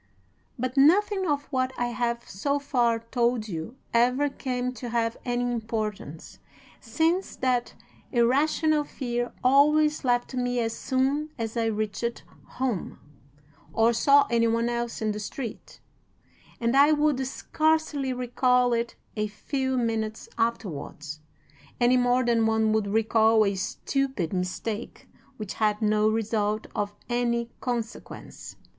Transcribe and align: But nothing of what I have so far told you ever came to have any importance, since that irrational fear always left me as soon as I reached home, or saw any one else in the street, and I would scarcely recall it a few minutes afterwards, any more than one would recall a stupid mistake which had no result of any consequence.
But 0.57 0.77
nothing 0.77 1.27
of 1.27 1.43
what 1.53 1.73
I 1.77 1.89
have 1.89 2.27
so 2.27 2.57
far 2.57 2.97
told 2.97 3.47
you 3.47 3.75
ever 3.93 4.29
came 4.29 4.73
to 4.73 4.89
have 4.89 5.15
any 5.25 5.43
importance, 5.43 6.39
since 6.79 7.35
that 7.35 7.75
irrational 8.11 8.83
fear 8.83 9.31
always 9.43 10.03
left 10.03 10.33
me 10.33 10.59
as 10.59 10.75
soon 10.75 11.29
as 11.37 11.55
I 11.55 11.67
reached 11.67 12.23
home, 12.57 12.97
or 13.73 13.93
saw 13.93 14.25
any 14.31 14.47
one 14.47 14.69
else 14.69 15.03
in 15.03 15.11
the 15.11 15.19
street, 15.19 15.79
and 16.59 16.75
I 16.75 16.91
would 16.93 17.23
scarcely 17.27 18.11
recall 18.11 18.73
it 18.73 18.95
a 19.15 19.27
few 19.27 19.77
minutes 19.77 20.27
afterwards, 20.35 21.19
any 21.79 21.95
more 21.97 22.25
than 22.25 22.47
one 22.47 22.73
would 22.73 22.87
recall 22.87 23.45
a 23.45 23.53
stupid 23.53 24.33
mistake 24.33 25.07
which 25.37 25.53
had 25.53 25.79
no 25.79 26.09
result 26.09 26.65
of 26.73 26.95
any 27.07 27.51
consequence. 27.59 28.55